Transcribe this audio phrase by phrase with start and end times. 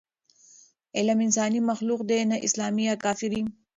[0.97, 3.41] علم انساني مخلوق دی، نه اسلامي یا کافري.